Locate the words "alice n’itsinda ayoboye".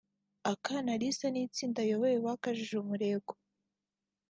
0.95-2.17